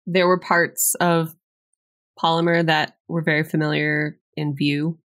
[0.06, 1.34] there were parts of
[2.18, 4.98] Polymer that were very familiar in Vue.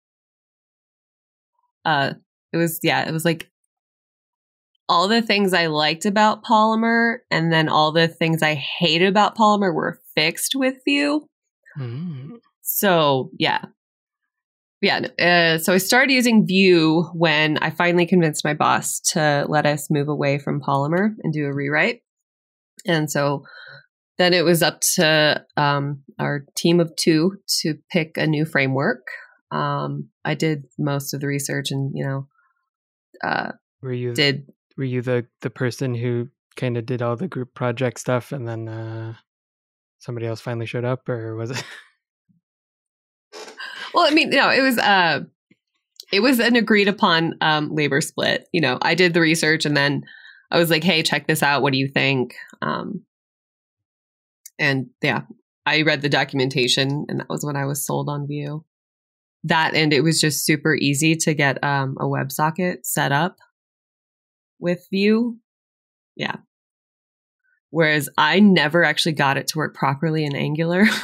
[1.84, 2.14] Uh,
[2.52, 3.50] it was yeah, it was like
[4.88, 9.36] all the things I liked about Polymer, and then all the things I hated about
[9.36, 11.26] Polymer were fixed with Vue.
[11.78, 12.38] Mm.
[12.62, 13.64] So yeah,
[14.84, 15.06] yeah.
[15.18, 19.90] Uh, so I started using Vue when I finally convinced my boss to let us
[19.90, 22.02] move away from Polymer and do a rewrite.
[22.86, 23.44] And so
[24.18, 29.06] then it was up to um, our team of two to pick a new framework.
[29.54, 32.28] Um, I did most of the research and you know
[33.22, 37.28] uh, Were you did were you the the person who kind of did all the
[37.28, 39.14] group project stuff and then uh
[39.98, 41.64] somebody else finally showed up or was it
[43.94, 45.20] Well, I mean, no, it was uh
[46.12, 48.48] it was an agreed upon um labor split.
[48.52, 50.02] You know, I did the research and then
[50.50, 51.62] I was like, "Hey, check this out.
[51.62, 53.04] What do you think?" Um
[54.58, 55.22] and yeah,
[55.64, 58.64] I read the documentation and that was when I was sold on Vue.
[59.44, 63.38] That and it was just super easy to get um a WebSocket set up
[64.58, 65.38] with Vue.
[66.16, 66.36] Yeah.
[67.70, 70.86] Whereas I never actually got it to work properly in Angular.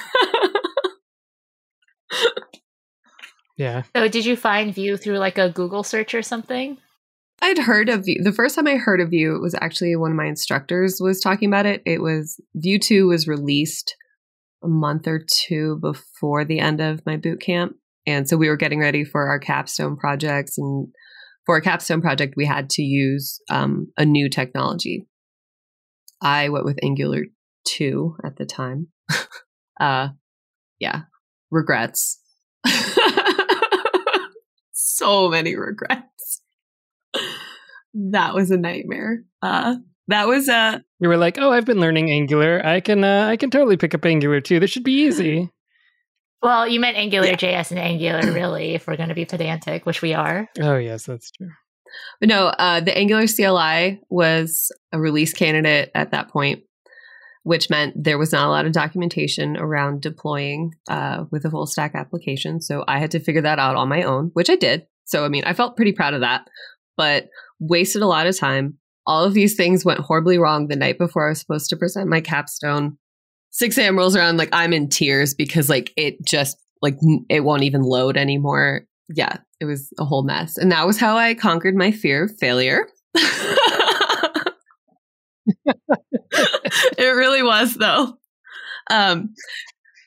[3.56, 6.78] yeah So did you find Vue through like a Google search or something?
[7.42, 8.22] I'd heard of Vue.
[8.22, 11.20] The first time I heard of Vue, it was actually one of my instructors was
[11.20, 11.82] talking about it.
[11.86, 13.96] It was Vue 2 was released
[14.62, 17.76] a month or two before the end of my boot camp.
[18.06, 20.58] And so we were getting ready for our capstone projects.
[20.58, 20.88] And
[21.46, 25.06] for a capstone project, we had to use um, a new technology.
[26.22, 27.24] I went with Angular
[27.66, 28.88] 2 at the time.
[29.80, 30.08] uh,
[30.78, 31.02] yeah,
[31.50, 32.20] regrets.
[34.72, 36.42] so many regrets
[37.94, 39.22] that was a nightmare.
[39.42, 39.76] Uh,
[40.08, 43.36] that was uh, you were like oh i've been learning angular i can uh, i
[43.36, 45.48] can totally pick up angular too this should be easy
[46.42, 47.36] Well, you meant Angular Yeah.
[47.36, 50.48] JS and Angular, really, if we're going to be pedantic, which we are.
[50.60, 51.50] oh yes that's true
[52.20, 56.62] but no, uh, the Angular CLI was a release candidate at that point,
[57.42, 61.66] which meant there was not a lot of documentation around deploying uh, with a full
[61.66, 62.60] stack application.
[62.60, 64.86] So I had to figure that out on my own, which I did.
[65.04, 66.46] So I mean, I felt pretty proud of that,
[66.96, 68.78] but wasted a lot of time.
[69.06, 72.08] All of these things went horribly wrong the night before I was supposed to present
[72.08, 72.98] my capstone.
[73.50, 73.96] 6 a.m.
[73.98, 76.96] rolls around, like I'm in tears because like it just like
[77.28, 78.82] it won't even load anymore.
[79.08, 80.56] Yeah, it was a whole mess.
[80.56, 82.86] And that was how I conquered my fear of failure.
[83.14, 84.46] it
[86.98, 88.14] really was though.
[88.90, 89.34] Um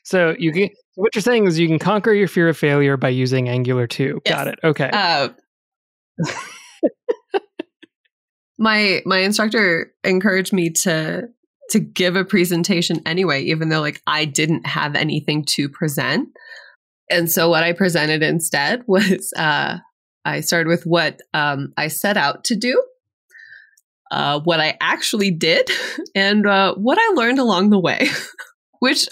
[0.04, 3.08] so you can what you're saying is you can conquer your fear of failure by
[3.08, 4.34] using angular 2 Yes.
[4.34, 5.28] got it okay uh
[8.58, 11.28] my my instructor encouraged me to
[11.70, 16.28] to give a presentation anyway even though like I didn't have anything to present.
[17.10, 19.78] And so what I presented instead was uh
[20.24, 22.82] I started with what um I set out to do.
[24.10, 25.68] Uh, what I actually did
[26.14, 28.06] and uh, what I learned along the way,
[28.78, 29.08] which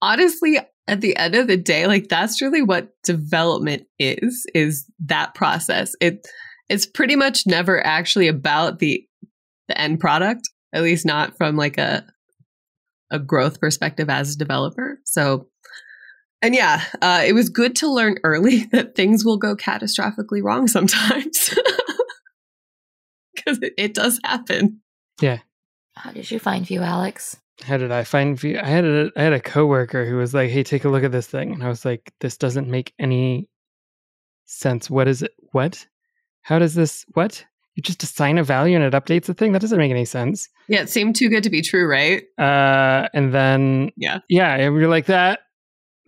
[0.00, 5.34] honestly, at the end of the day, like that's really what development is, is that
[5.34, 5.94] process.
[6.00, 6.26] It,
[6.68, 9.04] it's pretty much never actually about the,
[9.68, 12.04] the end product, at least not from like a,
[13.10, 15.00] a growth perspective as a developer.
[15.04, 15.48] So,
[16.42, 20.68] and yeah, uh, it was good to learn early that things will go catastrophically wrong
[20.68, 21.54] sometimes.
[23.34, 24.80] Because it, it does happen.
[25.20, 25.38] Yeah.
[25.94, 27.36] How did you find Vue, Alex?
[27.62, 30.50] how did i find Vue i had a i had a coworker who was like
[30.50, 33.48] hey take a look at this thing and i was like this doesn't make any
[34.44, 35.86] sense what is it what
[36.42, 37.44] how does this what
[37.78, 40.48] you just assign a value and it updates the thing that doesn't make any sense
[40.66, 42.24] Yeah, it seemed too good to be true, right?
[42.36, 44.18] uh and then Yeah.
[44.28, 45.38] yeah and we were like that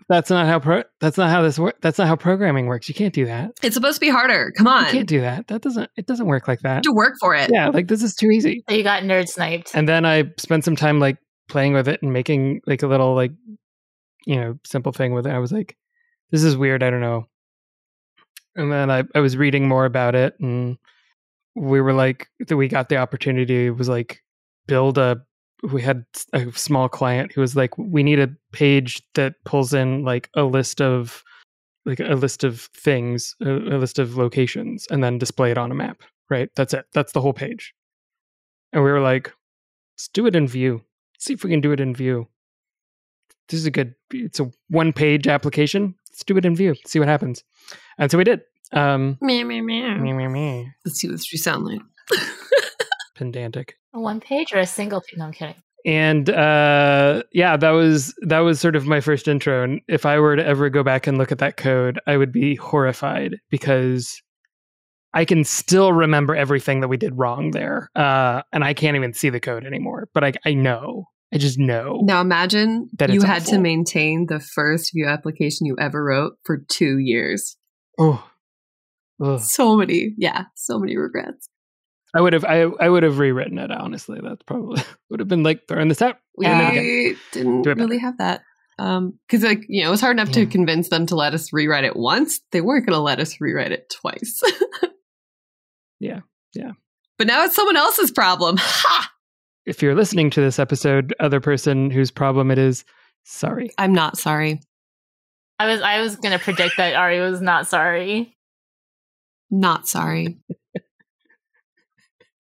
[0.08, 2.94] that's not how pro that's not how this works that's not how programming works you
[2.96, 4.52] can't do that It's supposed to be harder.
[4.56, 4.86] Come on.
[4.86, 7.14] you can't do that that doesn't it doesn't work like You that have to work
[7.20, 7.48] for it.
[7.52, 9.70] yeah like this is too easy So you got nerd sniped.
[9.72, 13.14] and then i spent some time like playing with it and making like a little
[13.14, 13.30] like
[14.26, 15.76] you know simple thing with it i was like
[16.32, 17.28] this is weird i don't know
[18.56, 20.76] and then i, I was reading more about it and
[21.56, 24.22] we were like that we got the opportunity it was like
[24.66, 25.20] build a
[25.72, 30.04] we had a small client who was like we need a page that pulls in
[30.04, 31.22] like a list of
[31.84, 35.70] like a list of things a, a list of locations and then display it on
[35.70, 36.48] a map right?
[36.54, 36.86] That's it.
[36.94, 37.74] That's the whole page.
[38.72, 39.32] And we were like
[39.94, 40.80] let's do it in Vue
[41.18, 42.26] see if we can do it in Vue
[43.48, 45.94] this is a good it's a one page application.
[46.10, 47.42] Let's do it in Vue see what happens.
[47.98, 49.94] And so we did um Meow, meow, meow.
[49.96, 50.64] meh, meh, meh.
[50.84, 51.80] Let's see what you sound like.
[53.14, 55.18] pedantic A one page or a single page?
[55.18, 55.56] No, I'm kidding.
[55.84, 59.64] and uh, yeah, that was that was sort of my first intro.
[59.64, 62.32] And if I were to ever go back and look at that code, I would
[62.32, 64.20] be horrified because
[65.12, 69.12] I can still remember everything that we did wrong there, uh, and I can't even
[69.12, 70.08] see the code anymore.
[70.14, 72.00] But I, I know, I just know.
[72.04, 76.34] Now imagine That you it's had to maintain the first Vue application you ever wrote
[76.44, 77.56] for two years.
[77.98, 78.24] Oh,
[79.22, 79.40] Ugh.
[79.40, 81.48] So many, yeah, so many regrets.
[82.14, 83.70] I would have, I, I would have rewritten it.
[83.70, 86.16] Honestly, that's probably would have been like throwing this out.
[86.36, 87.16] We and then again.
[87.32, 87.86] didn't Do it better.
[87.86, 88.42] really have that.
[88.78, 91.52] Um, because, like, you know, it was hard enough to convince them to let us
[91.52, 92.40] rewrite it once.
[92.50, 94.40] They weren't going to let us rewrite it twice.
[96.00, 96.20] Yeah,
[96.54, 96.72] yeah.
[97.18, 98.56] But now it's someone else's problem.
[98.60, 99.12] Ha!
[99.66, 102.84] If you're listening to this episode, other person whose problem it is,
[103.24, 103.70] sorry.
[103.76, 104.62] I'm not sorry.
[105.58, 108.34] I was I was gonna predict that Ari was not sorry.
[109.50, 110.38] Not sorry.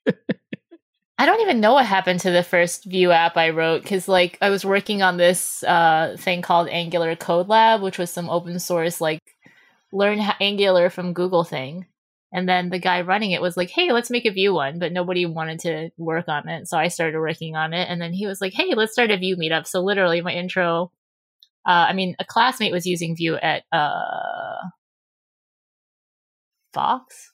[1.18, 4.38] I don't even know what happened to the first Vue app I wrote because, like,
[4.40, 8.58] I was working on this uh, thing called Angular Code Lab, which was some open
[8.58, 9.20] source, like,
[9.92, 11.86] learn ha- Angular from Google thing.
[12.32, 14.92] And then the guy running it was like, "Hey, let's make a Vue one," but
[14.92, 17.88] nobody wanted to work on it, so I started working on it.
[17.90, 20.92] And then he was like, "Hey, let's start a Vue meetup." So literally, my intro.
[21.66, 24.56] Uh, I mean, a classmate was using Vue at uh,
[26.72, 27.32] Fox.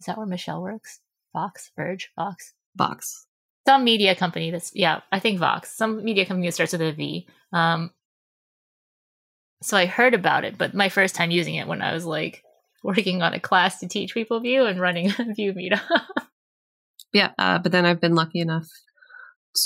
[0.00, 1.00] Is that where Michelle works?
[1.32, 3.26] Fox, Verge, Fox Box.
[3.66, 6.92] some media company that's yeah i think vox some media company that starts with a
[6.92, 7.90] v um
[9.62, 12.42] so i heard about it but my first time using it when i was like
[12.82, 15.80] working on a class to teach people Vue and running a Vue meetup
[17.14, 18.66] Yeah, uh, but then I've been lucky enough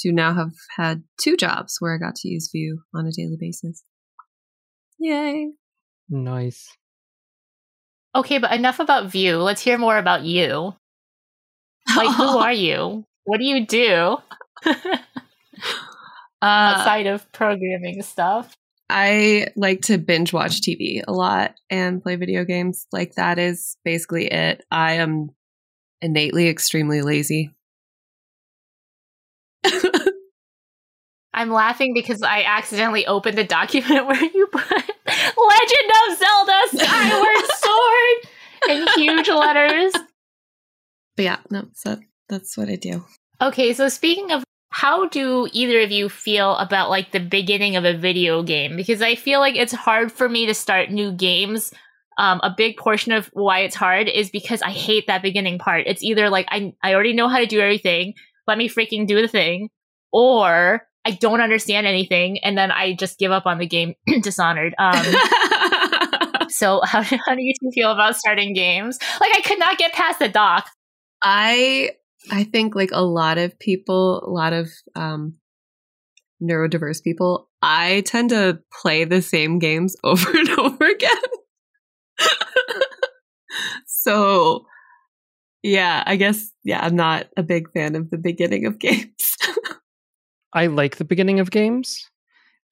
[0.02, 3.38] to now have had two jobs where I got to use Vue on a daily
[3.40, 3.82] basis.
[4.98, 5.52] Yay.
[6.10, 6.68] Nice.
[8.14, 10.74] Okay but enough about Vue let's hear more about you
[11.96, 14.16] like who are you what do you do
[14.66, 14.72] uh,
[16.42, 18.56] outside of programming stuff
[18.90, 22.86] I like to binge watch TV a lot and play video games.
[22.90, 24.64] Like that is basically it.
[24.70, 25.30] I am
[26.00, 27.50] innately extremely lazy.
[31.34, 34.90] i'm laughing because i accidentally opened the document where you put
[35.36, 38.16] legend of zelda skyward sword
[38.70, 39.92] in huge letters
[41.16, 43.04] But yeah, no, so that's what I do.
[43.40, 47.84] Okay, so speaking of how do either of you feel about like the beginning of
[47.84, 48.76] a video game?
[48.76, 51.72] Because I feel like it's hard for me to start new games.
[52.18, 55.86] Um, a big portion of why it's hard is because I hate that beginning part.
[55.86, 58.14] It's either like I I already know how to do everything,
[58.46, 59.70] let me freaking do the thing,
[60.12, 64.74] or I don't understand anything and then I just give up on the game dishonored.
[64.78, 65.02] Um,
[66.50, 68.98] so how how do you feel about starting games?
[69.18, 70.68] Like I could not get past the doc.
[71.22, 71.92] I
[72.30, 75.36] I think like a lot of people, a lot of um
[76.42, 81.16] neurodiverse people, I tend to play the same games over and over again.
[83.86, 84.66] so
[85.62, 89.36] yeah, I guess yeah, I'm not a big fan of the beginning of games.
[90.52, 92.08] I like the beginning of games.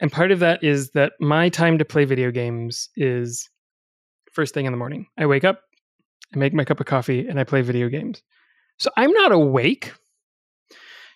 [0.00, 3.48] And part of that is that my time to play video games is
[4.32, 5.06] first thing in the morning.
[5.16, 5.60] I wake up,
[6.34, 8.22] I make my cup of coffee, and I play video games.
[8.78, 9.92] So I'm not awake.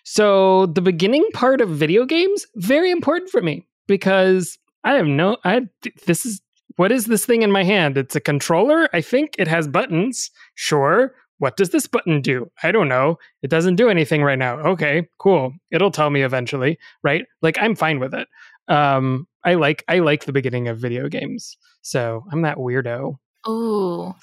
[0.03, 5.37] So the beginning part of video games, very important for me because I have no
[5.43, 5.67] I
[6.07, 6.41] this is
[6.77, 7.97] what is this thing in my hand?
[7.97, 8.89] It's a controller.
[8.93, 10.31] I think it has buttons.
[10.55, 11.13] Sure.
[11.41, 12.51] What does this button do?
[12.61, 13.17] I don't know.
[13.41, 14.59] It doesn't do anything right now.
[14.59, 15.53] Okay, cool.
[15.71, 17.25] It'll tell me eventually, right?
[17.41, 18.27] Like I'm fine with it.
[18.67, 21.57] Um I like I like the beginning of video games.
[21.81, 23.17] So, I'm that weirdo.
[23.49, 24.13] Ooh.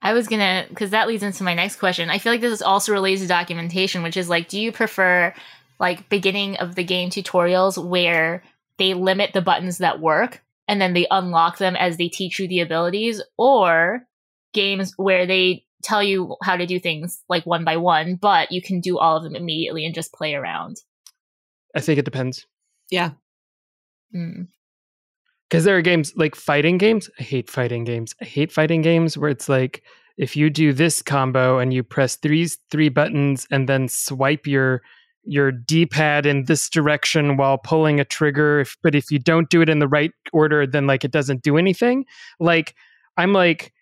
[0.00, 2.08] I was gonna, because that leads into my next question.
[2.08, 5.34] I feel like this is also related to documentation, which is like, do you prefer
[5.80, 8.44] like beginning of the game tutorials where
[8.78, 12.46] they limit the buttons that work and then they unlock them as they teach you
[12.46, 14.02] the abilities, or
[14.54, 18.60] games where they tell you how to do things like one by one, but you
[18.62, 20.78] can do all of them immediately and just play around?
[21.74, 22.46] I think it depends.
[22.90, 23.12] yeah.
[24.14, 24.48] Mm.
[25.48, 27.10] Because there are games like fighting games.
[27.18, 28.14] I hate fighting games.
[28.20, 29.82] I hate fighting games where it's like
[30.16, 34.82] if you do this combo and you press three three buttons and then swipe your
[35.22, 38.60] your D-pad in this direction while pulling a trigger.
[38.60, 41.42] If, but if you don't do it in the right order, then like it doesn't
[41.42, 42.04] do anything.
[42.38, 42.74] Like
[43.16, 43.72] I'm like,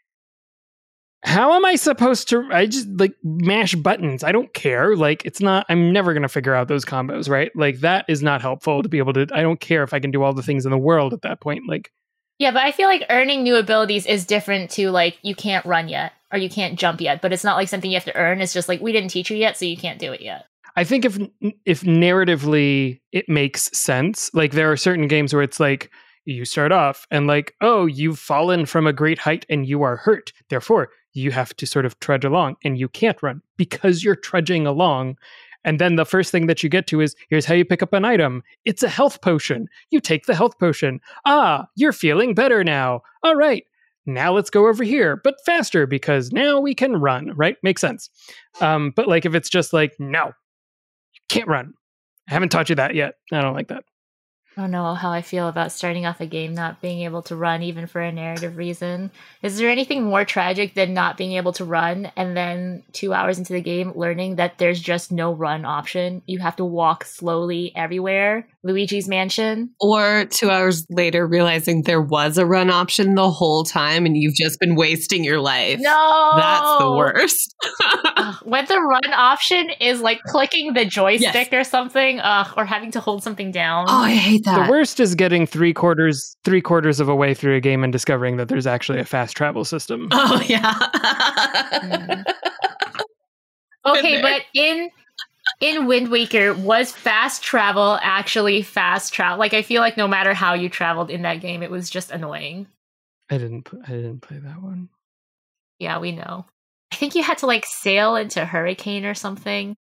[1.23, 2.49] how am I supposed to?
[2.53, 4.23] I just like mash buttons.
[4.23, 4.97] I don't care.
[4.97, 5.67] Like it's not.
[5.69, 7.51] I'm never gonna figure out those combos, right?
[7.57, 9.27] Like that is not helpful to be able to.
[9.33, 11.41] I don't care if I can do all the things in the world at that
[11.41, 11.65] point.
[11.69, 11.91] Like
[12.39, 15.89] Yeah, but I feel like earning new abilities is different to like you can't run
[15.89, 18.41] yet or you can't jump yet, but it's not like something you have to earn.
[18.41, 20.45] It's just like we didn't teach you yet, so you can't do it yet.
[20.77, 21.19] I think if
[21.65, 25.91] if narratively it makes sense, like there are certain games where it's like
[26.25, 29.97] you start off and like, oh, you've fallen from a great height and you are
[29.97, 30.33] hurt.
[30.51, 34.67] Therefore, you have to sort of trudge along and you can't run because you're trudging
[34.67, 35.17] along.
[35.65, 37.93] And then the first thing that you get to is here's how you pick up
[37.93, 38.43] an item.
[38.65, 39.69] It's a health potion.
[39.91, 41.01] You take the health potion.
[41.25, 43.03] Ah, you're feeling better now.
[43.23, 43.65] All right.
[44.07, 47.57] Now let's go over here, but faster because now we can run, right?
[47.63, 48.09] Makes sense.
[48.61, 51.75] Um, but like if it's just like, no, you can't run.
[52.31, 53.15] I haven't taught you that yet.
[53.33, 53.85] I don't like that.
[54.59, 57.37] I don't know how I feel about starting off a game not being able to
[57.37, 59.13] run, even for a narrative reason.
[59.41, 63.39] Is there anything more tragic than not being able to run and then two hours
[63.39, 66.23] into the game learning that there's just no run option?
[66.27, 68.49] You have to walk slowly everywhere.
[68.65, 69.71] Luigi's Mansion.
[69.81, 74.35] Or two hours later, realizing there was a run option the whole time and you've
[74.35, 75.79] just been wasting your life.
[75.81, 76.33] No!
[76.35, 77.55] That's the worst.
[78.43, 81.53] when the run option is like clicking the joystick yes.
[81.53, 83.87] or something, uh, or having to hold something down.
[83.89, 84.67] Oh, I hate that that.
[84.67, 87.93] The worst is getting three quarters three quarters of a way through a game and
[87.93, 90.09] discovering that there's actually a fast travel system.
[90.21, 90.75] Oh yeah.
[93.87, 94.91] okay, but in
[95.61, 99.39] in Wind Waker, was fast travel actually fast travel?
[99.39, 102.11] Like I feel like no matter how you traveled in that game, it was just
[102.11, 102.67] annoying.
[103.31, 104.89] I didn't I didn't play that one.
[105.79, 106.47] Yeah, we know.
[106.93, 109.77] I think you had to like sail into hurricane or something.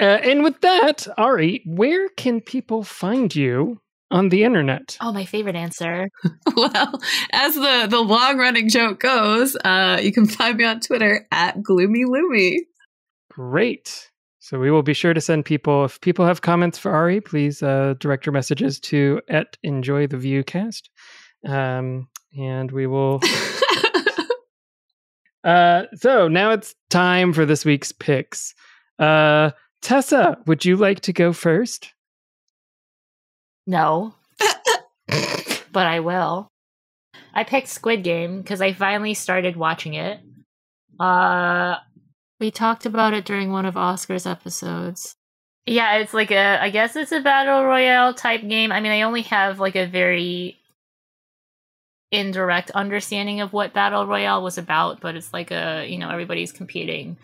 [0.00, 4.96] Uh, and with that, Ari, where can people find you on the internet?
[5.00, 6.08] Oh, my favorite answer.
[6.56, 7.00] well,
[7.32, 11.62] as the the long running joke goes, uh, you can find me on Twitter at
[11.62, 12.56] Gloomy Loomy.
[13.30, 14.10] Great.
[14.38, 15.84] So we will be sure to send people.
[15.84, 20.16] If people have comments for Ari, please uh, direct your messages to at Enjoy the
[20.16, 20.88] Vuecast,
[21.46, 23.20] um, and we will.
[25.44, 28.54] uh, so now it's time for this week's picks.
[28.98, 29.50] Uh,
[29.82, 31.92] Tessa, would you like to go first?
[33.66, 34.14] No.
[35.72, 36.48] but I will.
[37.32, 40.20] I picked Squid Game because I finally started watching it.
[40.98, 41.76] Uh
[42.38, 45.14] we talked about it during one of Oscar's episodes.
[45.66, 48.72] Yeah, it's like a I guess it's a battle royale type game.
[48.72, 50.58] I mean, I only have like a very
[52.12, 56.52] indirect understanding of what battle royale was about, but it's like a, you know, everybody's
[56.52, 57.16] competing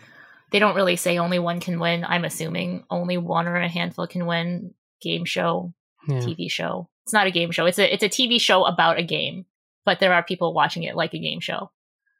[0.51, 2.05] they don't really say only one can win.
[2.05, 4.73] I'm assuming only one or a handful can win.
[5.01, 5.73] Game show,
[6.07, 6.19] yeah.
[6.19, 6.89] TV show.
[7.03, 7.65] It's not a game show.
[7.65, 9.45] It's a it's a TV show about a game,
[9.85, 11.71] but there are people watching it like a game show.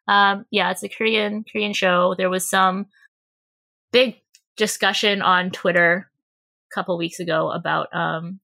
[0.08, 2.14] Um, yeah, it's a Korean Korean show.
[2.16, 2.86] There was some
[3.92, 4.22] big
[4.58, 6.10] discussion on Twitter
[6.72, 8.40] a couple weeks ago about um,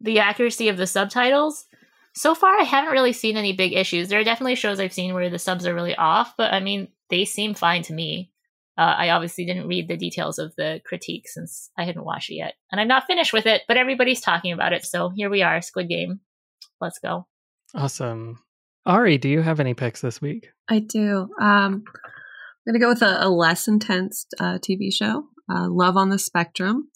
[0.00, 1.66] the accuracy of the subtitles.
[2.16, 4.08] So far, I haven't really seen any big issues.
[4.08, 6.88] There are definitely shows I've seen where the subs are really off, but I mean,
[7.10, 8.30] they seem fine to me.
[8.76, 12.36] Uh, I obviously didn't read the details of the critique since I hadn't watched it
[12.36, 13.62] yet, and I'm not finished with it.
[13.68, 16.20] But everybody's talking about it, so here we are, Squid Game.
[16.80, 17.26] Let's go.
[17.74, 18.40] Awesome,
[18.84, 19.18] Ari.
[19.18, 20.48] Do you have any picks this week?
[20.68, 21.28] I do.
[21.40, 26.08] Um, I'm gonna go with a, a less intense uh, TV show, uh, Love on
[26.08, 26.88] the Spectrum.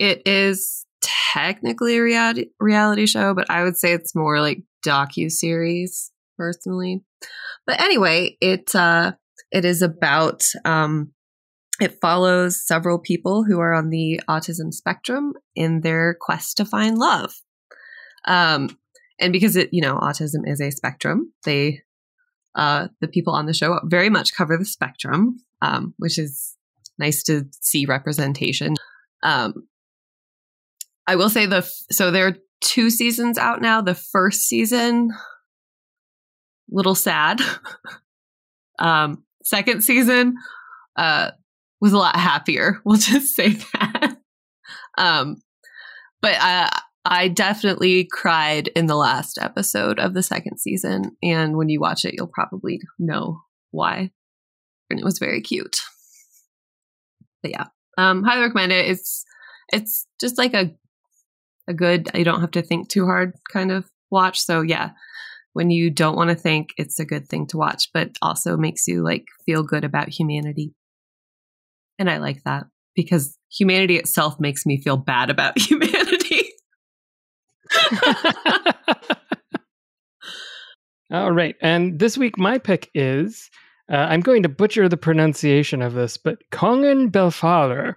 [0.00, 5.30] It is technically a reality reality show, but I would say it's more like docu
[5.30, 7.04] series personally.
[7.66, 9.12] But anyway, it uh,
[9.50, 11.12] it is about um,
[11.80, 16.98] it follows several people who are on the autism spectrum in their quest to find
[16.98, 17.34] love.
[18.26, 18.78] Um,
[19.20, 21.82] and because it, you know, autism is a spectrum, they,
[22.54, 26.56] uh, the people on the show very much cover the spectrum, um, which is
[26.98, 28.74] nice to see representation.
[29.22, 29.54] Um,
[31.06, 33.80] I will say the, so there are two seasons out now.
[33.80, 35.10] The first season,
[36.70, 37.40] little sad.
[38.78, 40.34] um, second season
[40.96, 41.30] uh,
[41.80, 42.80] was a lot happier.
[42.84, 44.16] We'll just say that.
[44.96, 45.36] um,
[46.20, 51.68] but I, I definitely cried in the last episode of the second season, and when
[51.68, 53.40] you watch it, you'll probably know
[53.70, 54.10] why.
[54.90, 55.78] And it was very cute.
[57.42, 57.64] But yeah,
[57.96, 58.86] um, highly recommend it.
[58.86, 59.24] It's
[59.72, 60.74] it's just like a
[61.68, 62.10] a good.
[62.14, 64.40] You don't have to think too hard kind of watch.
[64.40, 64.90] So yeah,
[65.58, 68.86] when you don't want to think, it's a good thing to watch, but also makes
[68.86, 70.72] you like feel good about humanity.
[71.98, 76.52] And I like that because humanity itself makes me feel bad about humanity.
[81.10, 81.56] All right.
[81.60, 83.50] And this week, my pick is
[83.90, 87.94] uh, I'm going to butcher the pronunciation of this, but Kongen Befaler.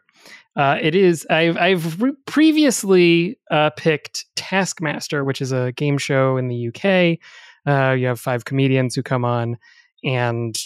[0.55, 1.27] Uh, it is.
[1.29, 7.19] I've I've re- previously uh, picked Taskmaster, which is a game show in the UK
[7.67, 9.57] uh, you have five comedians who come on
[10.03, 10.57] and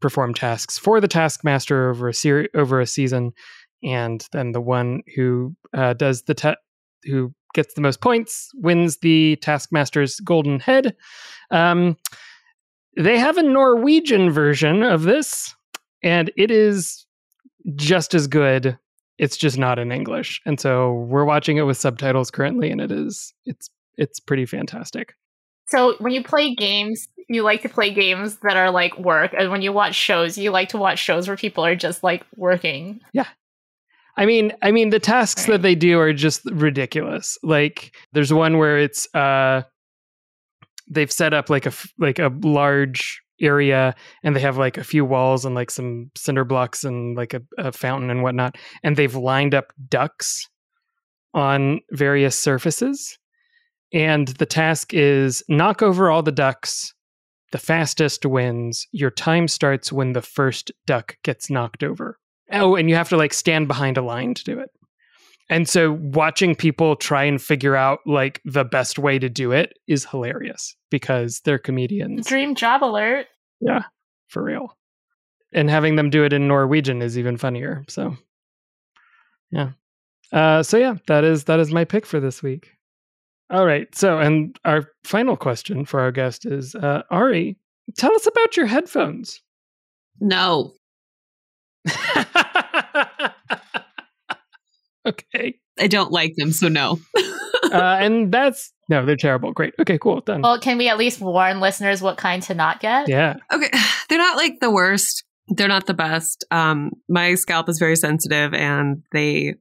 [0.00, 3.32] perform tasks for the taskmaster over a ser- over a season,
[3.82, 6.56] and then the one who uh, does the
[7.04, 10.94] who gets the most points wins the taskmaster's golden head.
[11.50, 11.96] Um,
[12.96, 15.54] they have a Norwegian version of this,
[16.02, 17.06] and it is
[17.74, 18.78] just as good.
[19.18, 22.92] It's just not in English, and so we're watching it with subtitles currently, and it
[22.92, 25.14] is it's it's pretty fantastic.
[25.68, 29.50] So when you play games, you like to play games that are like work, and
[29.50, 33.00] when you watch shows, you like to watch shows where people are just like working.
[33.12, 33.26] Yeah.
[34.16, 37.36] I mean, I mean, the tasks that they do are just ridiculous.
[37.42, 39.62] Like, there's one where it's uh,
[40.88, 45.04] they've set up like a like a large area, and they have like a few
[45.04, 49.14] walls and like some cinder blocks and like a, a fountain and whatnot, and they've
[49.14, 50.48] lined up ducks
[51.34, 53.18] on various surfaces,
[53.92, 56.92] and the task is knock over all the ducks.
[57.52, 58.86] The fastest wins.
[58.92, 62.18] Your time starts when the first duck gets knocked over.
[62.52, 64.70] Oh, and you have to like stand behind a line to do it.
[65.48, 69.74] And so watching people try and figure out like the best way to do it
[69.86, 73.26] is hilarious because they're comedians Dream job alert.
[73.60, 73.84] Yeah,
[74.28, 74.76] for real.
[75.52, 77.84] And having them do it in Norwegian is even funnier.
[77.88, 78.16] So
[79.52, 79.70] yeah.
[80.32, 82.72] Uh so yeah, that is that is my pick for this week.
[83.50, 83.92] All right.
[83.94, 87.56] So and our final question for our guest is uh Ari,
[87.96, 89.40] tell us about your headphones.
[90.20, 90.74] No.
[95.06, 95.54] okay.
[95.78, 96.98] I don't like them, so no.
[97.72, 99.52] Uh and that's no, they're terrible.
[99.52, 99.74] Great.
[99.80, 100.20] Okay, cool.
[100.20, 100.42] Done.
[100.42, 103.08] Well, can we at least warn listeners what kind to not get?
[103.08, 103.36] yeah.
[103.52, 103.70] Okay,
[104.08, 105.24] they're not like the worst.
[105.48, 106.44] They're not the best.
[106.50, 109.54] Um, my scalp is very sensitive, and they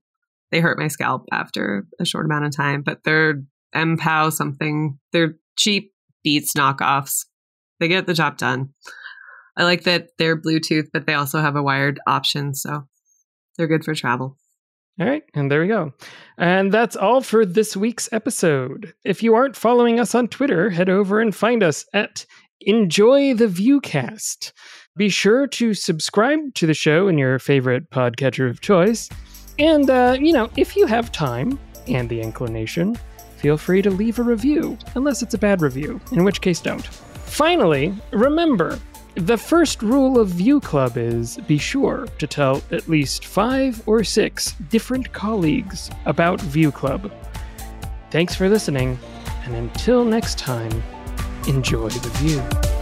[0.51, 2.83] they hurt my scalp after a short amount of time.
[2.83, 3.43] But they're
[3.75, 4.97] MPOW something.
[5.11, 5.91] They're cheap
[6.23, 7.25] Beats knockoffs.
[7.79, 8.69] They get the job done.
[9.57, 12.87] I like that they're Bluetooth, but they also have a wired option, so
[13.57, 14.37] they're good for travel.
[14.99, 15.93] All right, and there we go.
[16.37, 18.93] And that's all for this week's episode.
[19.03, 22.25] If you aren't following us on Twitter, head over and find us at
[22.61, 24.53] Enjoy the Vuecast.
[24.95, 29.09] Be sure to subscribe to the show in your favorite podcatcher of choice.
[29.59, 32.97] And, uh, you know, if you have time and the inclination,
[33.45, 36.87] feel free to leave a review, unless it's a bad review, in which case don't.
[37.27, 38.79] Finally, remember
[39.13, 44.03] the first rule of Vue Club is be sure to tell at least five or
[44.03, 47.13] six different colleagues about Vue Club.
[48.09, 48.97] Thanks for listening,
[49.43, 50.81] and until next time,
[51.47, 52.74] enjoy the view.